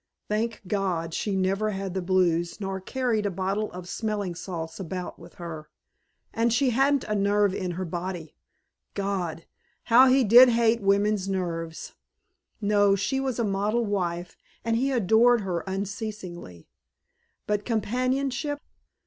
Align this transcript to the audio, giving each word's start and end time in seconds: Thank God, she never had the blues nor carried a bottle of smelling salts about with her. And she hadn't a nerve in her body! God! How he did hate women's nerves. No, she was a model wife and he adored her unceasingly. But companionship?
Thank 0.29 0.61
God, 0.65 1.13
she 1.13 1.35
never 1.35 1.69
had 1.69 1.93
the 1.93 2.01
blues 2.01 2.59
nor 2.59 2.81
carried 2.81 3.27
a 3.27 3.29
bottle 3.29 3.71
of 3.71 3.87
smelling 3.87 4.33
salts 4.33 4.79
about 4.79 5.19
with 5.19 5.35
her. 5.35 5.69
And 6.33 6.51
she 6.51 6.71
hadn't 6.71 7.03
a 7.03 7.13
nerve 7.13 7.53
in 7.53 7.73
her 7.73 7.85
body! 7.85 8.33
God! 8.95 9.45
How 9.83 10.07
he 10.07 10.23
did 10.23 10.49
hate 10.49 10.81
women's 10.81 11.29
nerves. 11.29 11.93
No, 12.59 12.95
she 12.95 13.19
was 13.19 13.37
a 13.37 13.43
model 13.43 13.85
wife 13.85 14.35
and 14.65 14.75
he 14.75 14.91
adored 14.91 15.41
her 15.41 15.59
unceasingly. 15.67 16.67
But 17.45 17.63
companionship? 17.63 18.59